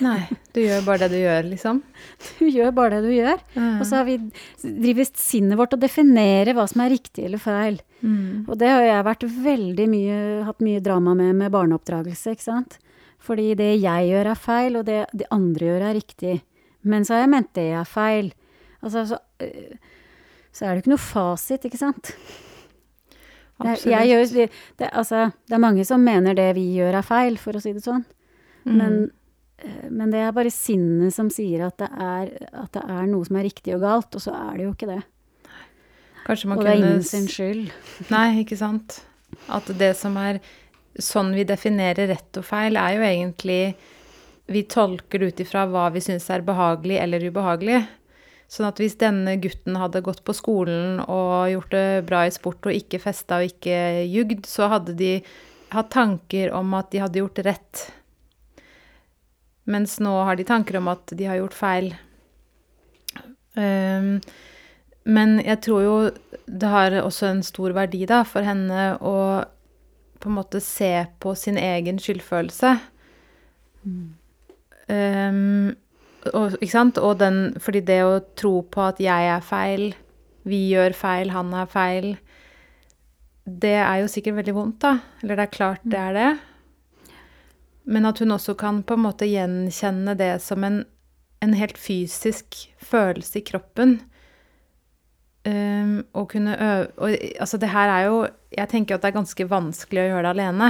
[0.00, 0.20] Nei,
[0.54, 1.80] du gjør bare det du gjør, liksom.
[2.38, 3.40] Du gjør bare det du gjør.
[3.58, 4.18] Og så har vi
[4.62, 7.80] driver sinnet vårt og definerer hva som er riktig eller feil.
[8.00, 8.46] Mm.
[8.46, 12.78] Og det har jeg vært veldig mye, hatt mye drama med med barneoppdragelse, ikke sant.
[13.22, 16.38] Fordi det jeg gjør er feil, og det de andre gjør er riktig.
[16.82, 18.32] Men så har jeg ment det er feil.
[18.82, 19.76] Altså, så, øh,
[20.52, 22.12] så er det jo ikke noe fasit, ikke sant.
[23.62, 24.46] Det, er- jeg gjør, det,
[24.78, 27.72] det, altså, det er mange som mener det vi gjør er feil, for å si
[27.76, 28.02] det sånn.
[28.66, 28.74] Mm.
[28.80, 28.96] Men,
[29.62, 32.32] eh, men det er bare sinnet som sier at det, er,
[32.64, 34.90] at det er noe som er riktig og galt, og så er det jo ikke
[34.90, 35.00] det.
[36.26, 37.70] Kanskje man Og det er ingen sin skyld.
[38.12, 39.00] Nei, ikke sant.
[39.50, 40.38] At det som er
[41.00, 43.74] sånn vi definerer rett og feil, er jo egentlig
[44.52, 47.78] Vi tolker det ut ifra hva vi syns er behagelig eller ubehagelig.
[48.52, 52.68] Sånn at hvis denne gutten hadde gått på skolen og gjort det bra i sport
[52.68, 55.14] og ikke festa og ikke jugd, så hadde de
[55.72, 57.86] hatt tanker om at de hadde gjort rett.
[59.72, 61.92] Mens nå har de tanker om at de har gjort feil.
[63.56, 64.18] Um,
[65.08, 65.96] men jeg tror jo
[66.46, 69.16] det har også en stor verdi da, for henne å
[70.22, 70.92] på en måte se
[71.24, 72.76] på sin egen skyldfølelse.
[74.92, 75.74] Ehm,
[76.30, 77.00] og, ikke sant?
[77.02, 79.90] Og den, fordi det å tro på at jeg er feil,
[80.48, 82.14] vi gjør feil, han er feil,
[83.42, 84.96] det er jo sikkert veldig vondt, da.
[85.22, 86.30] Eller det er klart det er det.
[87.90, 90.84] Men at hun også kan på en måte gjenkjenne det som en,
[91.42, 93.98] en helt fysisk følelse i kroppen.
[95.42, 99.16] Um, og kunne øve og, Altså, det her er jo Jeg tenker at det er
[99.16, 100.68] ganske vanskelig å gjøre det alene.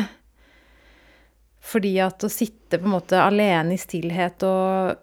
[1.60, 5.02] Fordi at å sitte på en måte alene i stillhet og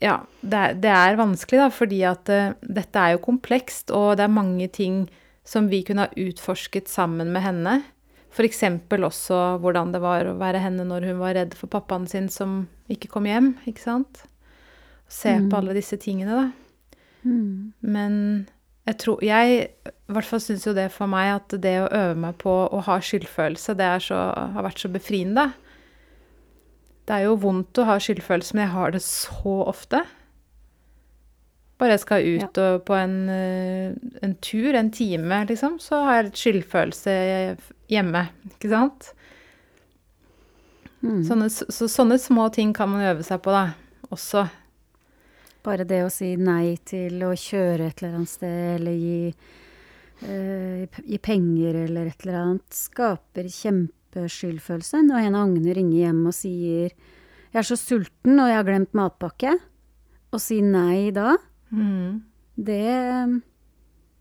[0.00, 4.14] Ja, det er, det er vanskelig, da, fordi at uh, dette er jo komplekst, og
[4.16, 5.02] det er mange ting
[5.46, 7.80] som vi kunne ha utforsket sammen med henne.
[8.30, 8.62] F.eks.
[8.94, 12.62] også hvordan det var å være henne når hun var redd for pappaen sin som
[12.92, 14.22] ikke kom hjem, ikke sant?
[15.10, 17.00] Se på alle disse tingene, da.
[17.26, 17.72] Mm.
[17.84, 18.14] Men
[18.88, 22.14] jeg tror Jeg i hvert fall syns jo det for meg at det å øve
[22.22, 24.20] meg på å ha skyldfølelse, det er så,
[24.54, 25.50] har vært så befriende.
[27.10, 30.04] Det er jo vondt å ha skyldfølelse, men jeg har det så ofte.
[31.82, 36.20] Bare jeg skal ut og på en, eh, en tur, en time, liksom, så har
[36.20, 37.14] jeg litt skyldfølelse
[37.90, 39.10] hjemme, ikke sant?
[41.02, 41.24] Mm.
[41.26, 43.72] Sånne, så sånne små ting kan man øve seg på, da,
[44.14, 44.46] også.
[45.66, 49.34] Bare det å si nei til å kjøre et eller annet sted, eller gi,
[50.30, 53.50] eh, gi penger eller et eller annet, skaper
[54.14, 55.02] kjempeskyldfølelse.
[55.06, 58.64] Når en av ungene ringer hjem og sier 'jeg er så sulten og jeg har
[58.64, 59.58] glemt matpakke',
[60.32, 61.36] og si nei da,
[61.72, 62.22] Mm.
[62.58, 63.42] det,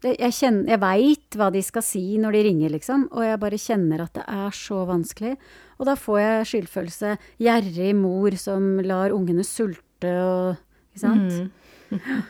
[0.01, 3.39] det Jeg, kjenner- jeg veit hva de skal si når de ringer, liksom, og jeg
[3.39, 5.37] bare kjenner at det er så vanskelig.
[5.79, 7.17] Og da får jeg skyldfølelse.
[7.39, 10.57] Gjerrig mor som lar ungene sulte og
[10.95, 11.31] Ikke sant?
[11.31, 11.51] Mm.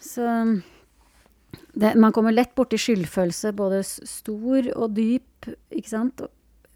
[0.00, 0.62] Så
[1.78, 6.20] det, man kommer lett borti skyldfølelse, både stor og dyp, ikke sant?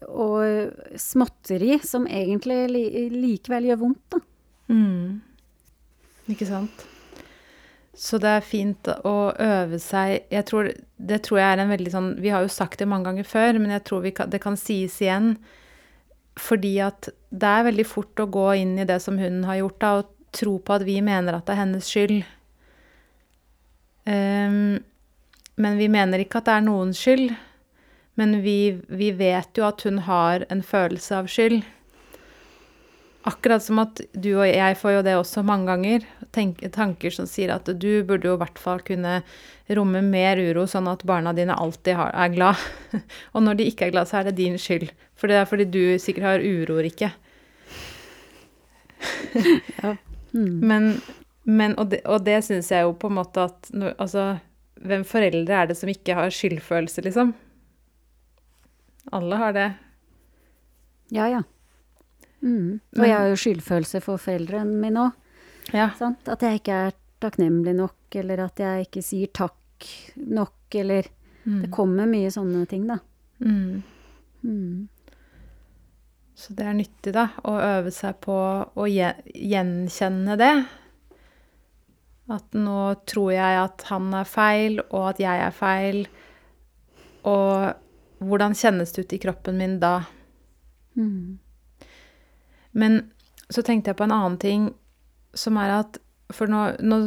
[0.05, 2.83] Og, småtteri som egentlig li,
[3.13, 4.21] likevel gjør vondt, da.
[4.69, 5.17] Mm.
[6.29, 6.85] Ikke sant?
[7.97, 11.93] Så det er fint å øve seg jeg tror, Det tror jeg er en veldig
[11.93, 14.59] sånn Vi har jo sagt det mange ganger før, men jeg tror kan, det kan
[14.59, 15.31] sies igjen.
[16.37, 19.79] Fordi at det er veldig fort å gå inn i det som hun har gjort,
[19.81, 22.19] da, og tro på at vi mener at det er hennes skyld.
[24.05, 24.77] Um,
[25.57, 27.33] men vi mener ikke at det er noens skyld.
[28.17, 31.61] Men vi, vi vet jo at hun har en følelse av skyld.
[33.29, 36.07] Akkurat som at du og jeg får jo det også mange ganger.
[36.33, 39.19] Tenk, tanker som sier at du burde jo i hvert fall kunne
[39.77, 42.63] romme mer uro, sånn at barna dine alltid har, er glad.
[43.35, 44.89] og når de ikke er glad, så er det din skyld.
[45.19, 46.79] For det er fordi du sikkert har uro,
[49.83, 49.91] ja.
[50.33, 50.55] Mm.
[50.65, 51.01] Men,
[51.43, 54.39] men Og det, og det syns jeg jo på en måte at Altså,
[54.81, 57.35] hvem foreldre er det som ikke har skyldfølelse, liksom?
[59.15, 59.67] Alle har det.
[61.15, 61.43] Ja, ja.
[62.41, 62.79] Mm.
[62.97, 65.23] Og jeg har jo skyldfølelse for foreldrene mine òg.
[65.75, 65.89] Ja.
[65.91, 71.07] At jeg ikke er takknemlig nok, eller at jeg ikke sier takk nok, eller
[71.47, 72.97] Det kommer mye sånne ting, da.
[73.39, 73.83] Mm.
[74.43, 74.87] Mm.
[76.35, 78.35] Så det er nyttig, da, å øve seg på
[78.67, 80.51] å gjenkjenne det.
[82.35, 86.01] At nå tror jeg at han er feil, og at jeg er feil.
[87.23, 87.71] Og
[88.19, 90.01] hvordan kjennes det ut i kroppen min da?
[90.97, 91.37] Mm.
[92.77, 92.99] Men
[93.49, 94.69] så tenkte jeg på en annen ting,
[95.37, 95.99] som er at
[96.33, 96.97] For nå, nå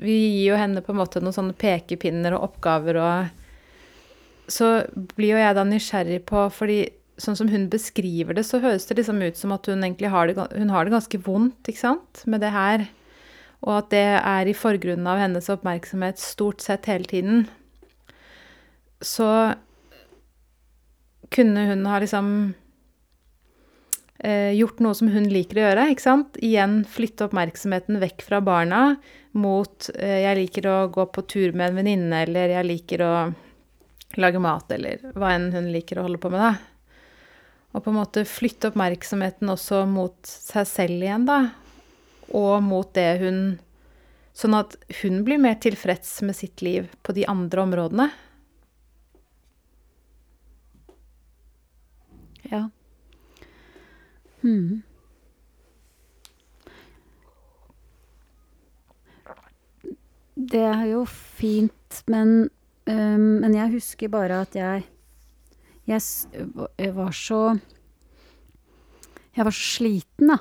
[0.00, 4.70] Vi gir jo henne på en måte noen sånne pekepinner og oppgaver og Så
[5.14, 6.80] blir jo jeg da nysgjerrig på Fordi
[7.18, 10.30] sånn som hun beskriver det, så høres det liksom ut som at hun egentlig har
[10.30, 12.84] det, hun har det ganske vondt, ikke sant, med det her.
[13.66, 17.48] Og at det er i forgrunnen av hennes oppmerksomhet stort sett hele tiden.
[19.02, 19.26] Så
[21.34, 22.30] kunne hun ha liksom
[24.18, 26.38] eh, gjort noe som hun liker å gjøre, ikke sant?
[26.44, 28.82] Igjen flytte oppmerksomheten vekk fra barna
[29.38, 33.12] mot eh, jeg liker å gå på tur med en venninne, eller jeg liker å
[34.18, 36.54] lage mat, eller hva enn hun liker å holde på med, da.
[37.76, 41.40] Og på en måte flytte oppmerksomheten også mot seg selv igjen, da.
[42.36, 43.40] Og mot det hun
[44.38, 48.04] Sånn at hun blir mer tilfreds med sitt liv på de andre områdene.
[52.50, 52.68] Ja.
[54.42, 54.82] Mhm.
[60.38, 62.48] Det er jo fint, men,
[62.86, 64.84] men jeg husker bare at jeg
[65.88, 67.58] Jeg s- v- var så
[69.34, 70.38] Jeg var så sliten, da.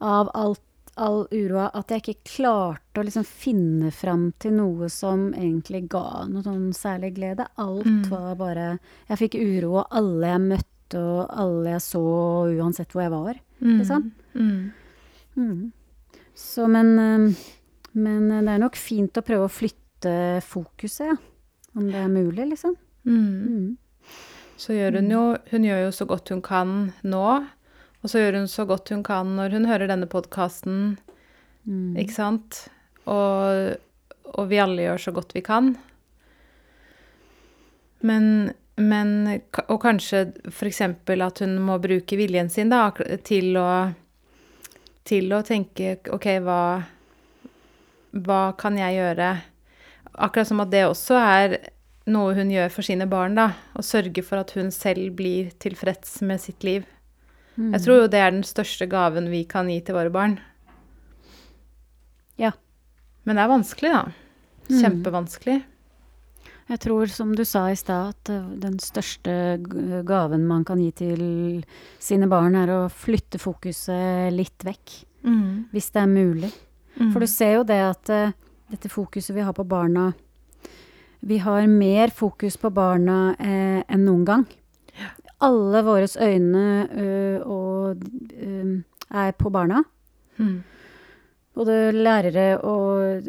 [0.00, 0.60] Av alt,
[0.96, 1.70] all uroa.
[1.74, 6.72] At jeg ikke klarte å liksom finne fram til noe som egentlig ga noe sånn
[6.72, 7.46] særlig glede.
[7.58, 8.08] Alt Mm.
[8.10, 10.64] var bare Jeg fikk uro, og alle jeg møtte,
[10.98, 12.02] og alle jeg så,
[12.58, 13.40] uansett hvor jeg var.
[13.60, 14.10] Liksom.
[14.34, 14.72] Mm.
[15.36, 15.72] Mm.
[16.34, 17.34] Så, men,
[17.92, 20.14] men det er nok fint å prøve å flytte
[20.46, 21.18] fokuset, ja.
[21.76, 22.74] Om det er mulig, liksom.
[23.06, 23.20] Mm.
[23.46, 24.14] Mm.
[24.60, 25.20] Så gjør hun jo
[25.52, 26.72] Hun gjør jo så godt hun kan
[27.06, 27.26] nå.
[28.02, 30.98] Og så gjør hun så godt hun kan når hun hører denne podkasten,
[31.68, 31.92] Mm.
[32.00, 32.56] ikke sant?
[33.04, 33.74] Og,
[34.32, 35.74] og vi alle gjør så godt vi kan.
[38.00, 40.80] Men, men Og kanskje f.eks.
[40.80, 42.90] at hun må bruke viljen sin da,
[43.26, 43.66] til å
[45.10, 46.62] til å tenke OK, hva,
[48.14, 49.30] hva kan jeg gjøre?
[50.20, 51.56] Akkurat som at det også er
[52.10, 53.50] noe hun gjør for sine barn, da.
[53.78, 56.86] Å sørge for at hun selv blir tilfreds med sitt liv.
[57.56, 57.72] Mm.
[57.74, 60.38] Jeg tror jo det er den største gaven vi kan gi til våre barn.
[62.40, 62.54] Ja.
[63.28, 64.04] Men det er vanskelig, da.
[64.70, 64.78] Mm.
[66.70, 69.32] Jeg tror, som du sa i stad, at eh, den største
[70.06, 71.22] gaven man kan gi til
[71.98, 74.92] sine barn, er å flytte fokuset litt vekk.
[75.74, 76.52] Hvis det er mulig.
[76.94, 77.10] Mm.
[77.10, 78.32] For du ser jo det at uh,
[78.70, 80.10] dette fokuset vi har på barna
[81.20, 84.46] Vi har mer fokus på barna uh, enn noen gang.
[85.40, 88.04] Alle våre øyne uh, og,
[89.10, 89.82] er på barna.
[90.38, 90.60] Mm.
[91.56, 93.24] Både lærere og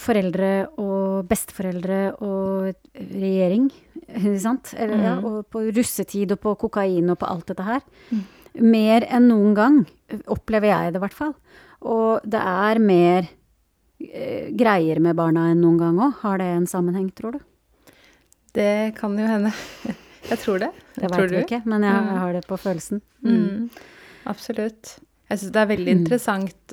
[0.00, 3.66] foreldre og besteforeldre og regjering,
[4.06, 4.70] ikke sant?
[4.78, 5.24] Eller, ja, Mhm.
[5.24, 7.80] og på russetid og på kokain og på alt dette her.
[8.12, 8.22] Mm.
[8.62, 9.86] Mer enn noen gang,
[10.28, 11.34] opplever jeg det i hvert fall.
[11.82, 13.28] Og det er mer
[14.00, 16.14] eh, greier med barna enn noen gang òg.
[16.22, 17.40] Har det en sammenheng, tror du?
[18.54, 19.52] Det kan jo hende.
[20.30, 20.70] Jeg tror det.
[20.96, 21.42] Det Tror veit vi du?
[21.44, 22.06] ikke, men jeg, Mm.
[22.08, 23.00] jeg har det på følelsen.
[23.22, 23.70] Mm.
[24.26, 24.98] Absolutt.
[25.30, 25.98] Jeg syns det er veldig Mm.
[26.00, 26.72] interessant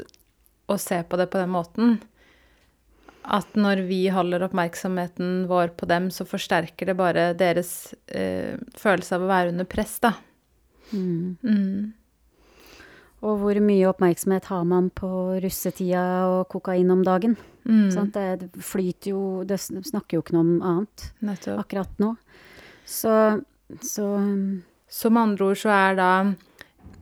[0.72, 1.98] å se på det på den måten.
[3.24, 9.16] At når vi holder oppmerksomheten vår på dem, så forsterker det bare deres eh, følelse
[9.16, 10.14] av å være under press, da.
[10.92, 11.38] Mm.
[11.44, 11.94] Mm.
[13.24, 15.10] Og hvor mye oppmerksomhet har man på
[15.44, 17.38] russetida og kokain om dagen?
[17.64, 17.88] Mm.
[17.96, 18.18] Sant?
[18.18, 21.62] Det, flyter jo Det snakker jo ikke noe om annet Nettopp.
[21.62, 22.10] akkurat nå.
[22.84, 23.14] Så,
[23.80, 24.08] så
[24.92, 26.10] Så med andre ord så er da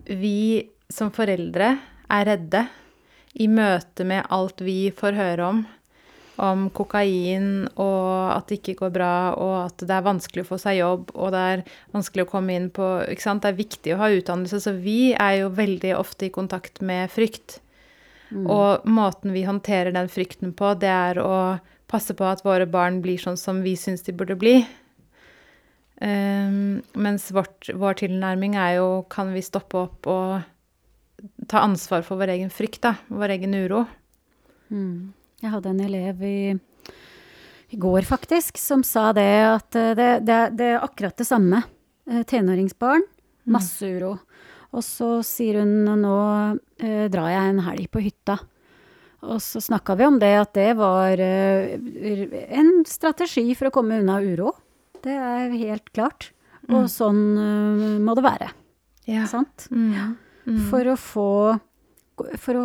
[0.05, 1.71] vi som foreldre
[2.11, 2.61] er redde
[3.33, 5.61] i møte med alt vi får høre om.
[6.41, 10.57] Om kokain, og at det ikke går bra, og at det er vanskelig å få
[10.61, 11.63] seg jobb, og det er
[11.93, 13.43] vanskelig å komme inn på ikke sant?
[13.43, 17.11] Det er viktig å ha utdannelse, så vi er jo veldig ofte i kontakt med
[17.13, 17.59] frykt.
[18.31, 21.59] mm, Og måten vi håndterer den frykten på, det er å
[21.91, 24.61] passe på at våre barn blir sånn som vi syns de burde bli.
[26.01, 30.39] Um, mens vårt, vår tilnærming er jo kan vi stoppe opp og
[31.47, 32.95] ta ansvar for vår egen frykt, da.
[33.07, 33.85] Vår egen uro.
[34.69, 35.13] mm.
[35.41, 36.53] Jeg hadde en elev i,
[37.73, 41.63] i går, faktisk, som sa det at eh, det, det, det er akkurat det samme.
[42.05, 43.07] Eh, Tenåringsbarn,
[43.49, 44.19] masse uro.
[44.71, 46.17] Og så sier hun nå
[46.77, 48.37] eh, drar jeg en helg på hytta.
[49.21, 51.73] Og så snakka vi om det, at det var eh,
[52.57, 54.53] en strategi for å komme unna uro.
[55.01, 56.31] Det er helt klart.
[56.69, 58.51] Og sånn eh, må det være.
[59.09, 59.25] Ja.
[59.29, 59.67] Sant?
[59.73, 60.15] Mm.
[60.45, 60.57] Mm.
[60.69, 61.27] For å få
[62.37, 62.63] for å,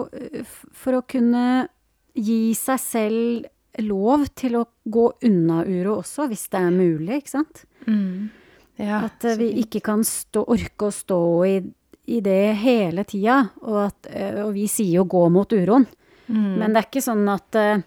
[0.76, 1.68] for å kunne
[2.16, 3.46] gi seg selv
[3.86, 7.62] lov til å gå unna uro også, hvis det er mulig, ikke sant?
[7.86, 8.28] Mm.
[8.80, 11.56] Ja, At eh, vi ikke kan stå, orke å stå i,
[12.12, 13.38] i det hele tida.
[13.64, 15.86] Og, at, eh, og vi sier jo 'gå mot uroen',
[16.28, 16.58] Mm.
[16.58, 17.82] men det er ikke sånn at eh,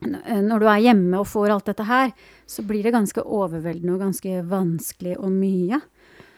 [0.00, 2.12] når du er hjemme og får alt dette her,
[2.46, 5.80] så blir det ganske overveldende og ganske vanskelig og mye.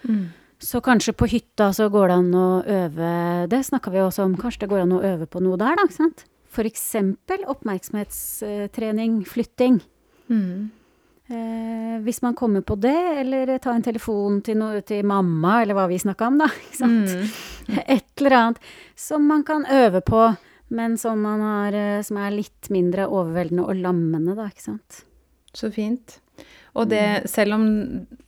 [0.08, 0.32] Mm.
[0.62, 3.10] Så kanskje på hytta så går det an å øve
[3.52, 4.38] Det snakka vi også om.
[4.40, 5.84] Kanskje det går an å øve på noe der, da.
[5.84, 6.24] ikke sant?
[6.56, 9.82] Eksempel oppmerksomhetstrening, flytting.
[10.32, 10.70] Mm.
[11.28, 15.76] Eh, hvis man kommer på det, eller ta en telefon til, no, til mamma, eller
[15.76, 16.48] hva vi snakka om, da.
[16.48, 17.12] Ikke sant?
[17.12, 17.80] Mm.
[17.98, 20.22] Et eller annet som man kan øve på,
[20.72, 25.02] men som, man har, eh, som er litt mindre overveldende og lammende, da, ikke sant.
[25.56, 26.20] Så fint.
[26.76, 27.64] Og det, selv om,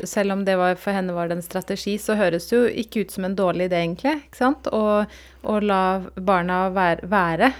[0.09, 3.05] selv om det var, for henne var det en strategi, så høres det jo ikke
[3.05, 4.15] ut som en dårlig idé, egentlig.
[4.25, 4.71] ikke sant?
[4.73, 5.83] Å, la
[6.17, 7.53] barna være, være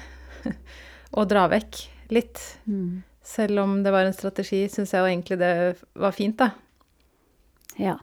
[1.19, 1.83] og dra vekk
[2.17, 2.41] litt.
[2.65, 3.05] Mm.
[3.29, 5.53] Selv om det var en strategi, syns jeg jo egentlig det
[6.01, 6.55] var fint, da.
[7.77, 7.99] Ja.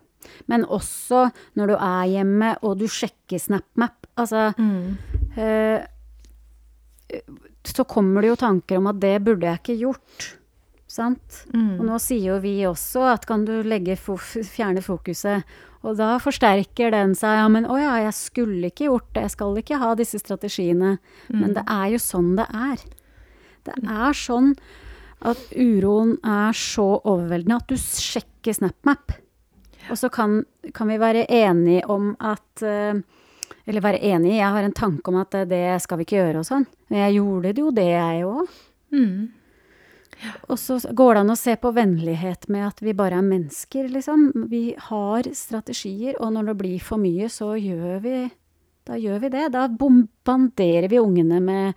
[0.49, 1.27] Men også
[1.57, 4.47] når du er hjemme og du sjekker SnapMap, altså
[5.37, 5.85] eh,
[7.65, 10.29] Så kommer det jo tanker om at det burde jeg ikke gjort.
[10.95, 11.41] Sant?
[11.51, 11.77] Mm.
[11.79, 13.57] Og nå sier jo vi også at kan du
[13.99, 15.43] fo fjerne fokuset,
[15.85, 17.37] og da forsterker den seg.
[17.41, 20.97] Ja, men å ja, jeg skulle ikke gjort det, jeg skal ikke ha disse strategiene.
[21.29, 22.81] Men det er jo sånn det er.
[23.65, 24.55] Det er sånn
[25.25, 29.15] at uroen er så overveldende at du sjekker SnapMap.
[29.89, 30.41] Og så kan,
[30.73, 32.97] kan vi være enige om at eh,
[33.65, 36.41] Eller være enige, jeg har en tanke om at eh, det skal vi ikke gjøre
[36.41, 36.65] og sånn.
[36.89, 38.55] Men jeg gjorde det jo det, jeg òg.
[38.93, 39.17] Mm.
[40.49, 43.89] Og så går det an å se på vennlighet med at vi bare er mennesker,
[43.93, 44.29] liksom.
[44.51, 48.17] Vi har strategier, og når det blir for mye, så gjør vi
[48.85, 49.47] Da gjør vi det.
[49.49, 51.73] Da bombanderer vi ungene med,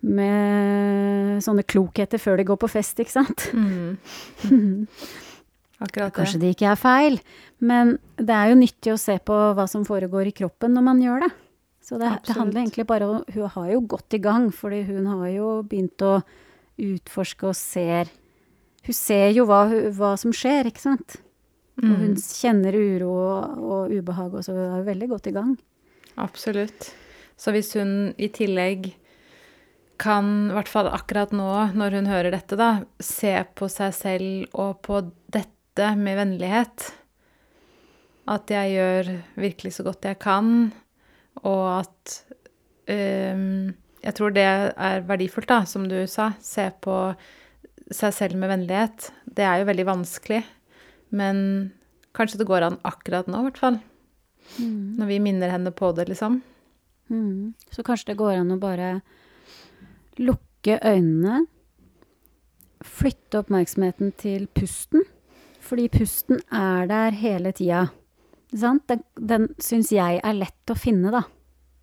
[0.00, 3.50] med sånne klokheter før de går på fest, ikke sant?
[3.52, 4.86] Mm.
[5.84, 6.14] Akkurat det.
[6.16, 7.18] Kanskje det ikke er feil,
[7.60, 11.02] men det er jo nyttig å se på hva som foregår i kroppen når man
[11.04, 11.30] gjør det.
[11.84, 15.04] Så det, det handler egentlig bare om Hun har jo gått i gang, fordi hun
[15.06, 16.16] har jo begynt å
[16.78, 18.10] utforske og ser
[18.86, 19.64] Hun ser jo hva,
[19.96, 21.16] hva som skjer, ikke sant?
[21.82, 22.20] Og hun Mm.
[22.22, 25.56] kjenner uro og, og ubehag, og så er hun veldig godt i gang.
[26.16, 26.92] Absolutt.
[27.36, 28.94] Så hvis hun i tillegg
[29.98, 34.54] kan, i hvert fall akkurat nå når hun hører dette, da, se på seg selv
[34.54, 35.02] og på
[35.34, 36.92] dette med vennlighet
[38.28, 40.72] At jeg gjør virkelig så godt jeg kan,
[41.44, 42.14] og at
[42.88, 43.74] øhm,
[44.06, 46.30] Jeg tror det er verdifullt, da, som du sa.
[46.38, 46.94] Se på
[47.90, 49.10] seg selv med vennlighet.
[49.26, 50.44] Det er jo veldig vanskelig,
[51.14, 51.40] men
[52.16, 53.80] kanskje det går an akkurat nå, i hvert fall.
[54.62, 56.40] Når vi minner henne på det, liksom.
[57.10, 57.54] Mm.
[57.70, 59.00] Så kanskje det går an å bare
[60.22, 61.44] lukke øynene,
[62.86, 65.02] flytte oppmerksomheten til pusten,
[65.62, 67.88] fordi pusten er der hele tida.
[68.54, 68.80] Den,
[69.18, 71.24] den syns jeg er lett å finne, da,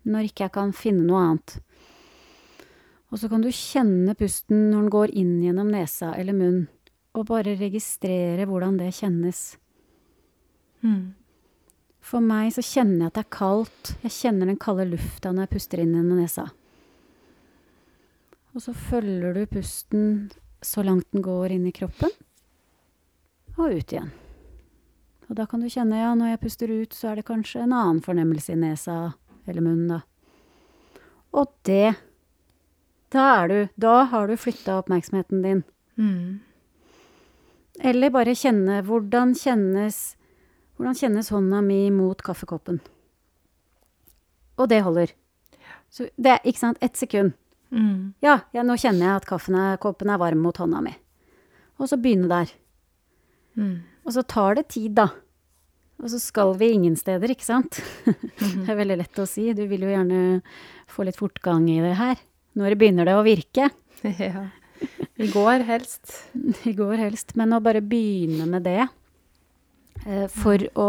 [0.08, 1.58] når ikke jeg kan finne noe annet.
[3.14, 6.64] Og så kan du kjenne pusten når den går inn gjennom nesa eller munn,
[7.14, 9.42] og bare registrere hvordan det kjennes.
[12.04, 13.92] For meg så kjenner jeg at det er kaldt.
[14.02, 16.48] Jeg kjenner den kalde lufta når jeg puster inn gjennom nesa.
[18.54, 20.10] Og så følger du pusten
[20.64, 22.10] så langt den går inn i kroppen,
[23.54, 24.10] og ut igjen.
[25.28, 27.76] Og da kan du kjenne, ja, når jeg puster ut, så er det kanskje en
[27.76, 28.96] annen fornemmelse i nesa
[29.46, 30.00] eller munnen, da.
[31.34, 31.94] Og det
[33.14, 35.62] Da er du Da har du flytta oppmerksomheten din.
[35.96, 36.40] Mm.
[37.80, 40.16] Eller bare kjenne hvordan kjennes
[40.74, 42.80] Hvordan kjennes hånda mi mot kaffekoppen?
[44.58, 45.12] Og det holder.
[45.86, 47.36] Så det er, ikke sant, ett sekund.
[47.70, 48.14] Mm.
[48.22, 50.90] Ja, ja, nå kjenner jeg at kaffekoppen er, varm mot hånda mi.
[51.78, 52.50] Og så begynne der.
[53.54, 53.86] Mm.
[54.02, 55.12] Og så tar det tid, da.
[56.02, 57.78] Og så skal vi ingen steder, ikke sant?
[58.10, 59.46] det er veldig lett å si.
[59.54, 60.42] Du vil jo gjerne
[60.90, 62.18] få litt fortgang i det her.
[62.58, 63.70] Når begynner det å virke?
[64.04, 64.50] Ja.
[65.16, 66.10] I går helst.
[66.68, 67.32] I går helst.
[67.38, 68.82] Men å bare begynne med det
[70.04, 70.88] eh, for å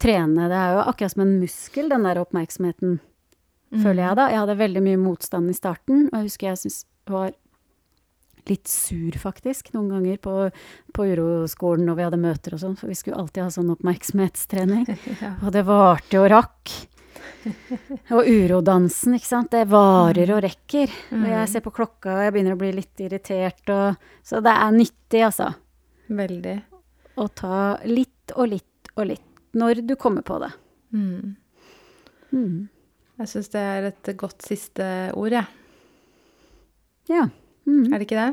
[0.00, 2.96] trene Det er jo akkurat som en muskel, den der oppmerksomheten,
[3.76, 4.24] føler jeg da.
[4.32, 6.78] Jeg hadde veldig mye motstand i starten, og jeg husker jeg syntes
[7.12, 7.34] var
[8.50, 10.34] litt sur, faktisk, noen ganger på,
[10.96, 14.88] på uroskolen når vi hadde møter og sånn, for vi skulle alltid ha sånn oppmerksomhetstrening.
[15.22, 15.36] Ja.
[15.44, 16.72] Og det varte og rakk.
[18.14, 19.50] Og urodansen, ikke sant.
[19.52, 20.92] Det varer og rekker.
[21.16, 23.96] Og jeg ser på klokka, og jeg begynner å bli litt irritert, og
[24.26, 25.52] Så det er nyttig, altså.
[26.12, 26.56] Veldig.
[27.18, 30.50] Å ta litt og litt og litt når du kommer på det.
[30.92, 31.34] Mm.
[32.32, 32.68] Mm.
[33.20, 34.86] Jeg syns det er et godt siste
[35.18, 35.44] ord, jeg.
[37.12, 37.26] Ja.
[37.68, 37.92] Mm.
[37.92, 38.32] Er det ikke det?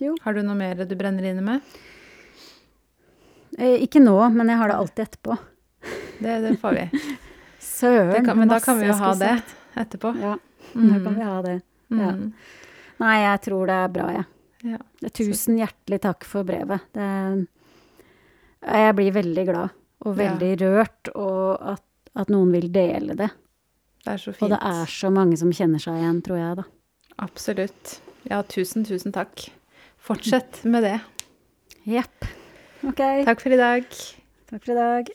[0.00, 0.16] Jo.
[0.24, 1.78] Har du noe mer du brenner inne med?
[3.58, 5.36] Eh, ikke nå, men jeg har det alltid etterpå.
[6.20, 6.86] Det, det får vi.
[7.80, 8.24] Søren.
[8.26, 9.34] Kan, men da kan vi jo ha det
[9.80, 10.14] etterpå.
[10.20, 10.36] Ja,
[10.74, 10.88] Mm.
[10.92, 11.54] da kan vi ha det.
[11.90, 12.10] Ja.
[12.14, 12.32] Mm.
[13.00, 14.26] Nei, jeg tror det er bra, jeg.
[14.70, 14.78] Ja.
[15.02, 15.08] Ja.
[15.16, 16.84] Tusen hjertelig takk for brevet.
[16.94, 17.06] Det,
[18.68, 19.70] jeg blir veldig glad.
[20.04, 21.82] og veldig rørt, og at,
[22.16, 23.26] at noen vil dele det.
[24.04, 26.64] Det er så Og det er så mange som kjenner seg igjen, tror jeg, da.
[27.20, 27.98] Absolutt.
[28.30, 29.50] Ja, tusen, tusen takk.
[30.00, 30.94] Fortsett med det.
[31.84, 32.24] Jepp.
[32.88, 33.02] Ok.
[33.28, 33.84] Takk for i dag.
[34.48, 35.10] Takk for i dag.